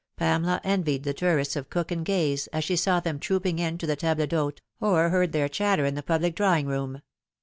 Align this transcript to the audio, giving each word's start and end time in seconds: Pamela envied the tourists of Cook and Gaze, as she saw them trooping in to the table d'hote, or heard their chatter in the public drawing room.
Pamela 0.17 0.59
envied 0.63 1.03
the 1.03 1.13
tourists 1.13 1.55
of 1.55 1.69
Cook 1.69 1.91
and 1.91 2.03
Gaze, 2.03 2.47
as 2.47 2.63
she 2.63 2.75
saw 2.75 2.99
them 2.99 3.19
trooping 3.19 3.59
in 3.59 3.77
to 3.77 3.85
the 3.85 3.95
table 3.95 4.25
d'hote, 4.25 4.59
or 4.79 5.09
heard 5.09 5.31
their 5.31 5.47
chatter 5.47 5.85
in 5.85 5.93
the 5.93 6.01
public 6.01 6.33
drawing 6.33 6.65
room. 6.65 7.03